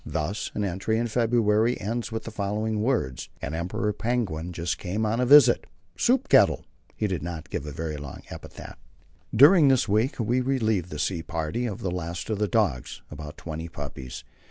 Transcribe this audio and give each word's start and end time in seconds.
Thus 0.03 0.49
an 0.55 0.63
entry 0.63 0.97
in 0.97 1.05
February 1.05 1.79
ends 1.79 2.11
with 2.11 2.23
the 2.23 2.31
following 2.31 2.81
words: 2.81 3.29
"An 3.39 3.53
Emperor 3.53 3.93
penguin 3.93 4.51
just 4.51 4.79
come 4.79 5.05
on 5.05 5.19
a 5.19 5.27
visit 5.27 5.67
soup 5.95 6.27
kettle." 6.27 6.65
He 6.95 7.05
did 7.05 7.21
not 7.21 7.51
get 7.51 7.67
a 7.67 7.71
very 7.71 7.97
long 7.97 8.23
epitaph. 8.31 8.79
During 9.31 9.67
this 9.67 9.87
week 9.87 10.19
we 10.19 10.41
relieved 10.41 10.89
the 10.89 10.97
sea 10.97 11.21
party 11.21 11.67
of 11.67 11.81
the 11.81 11.91
last 11.91 12.31
of 12.31 12.39
the 12.39 12.47
dogs 12.47 13.03
about 13.11 13.37
twenty 13.37 13.67
puppies. 13.69 14.23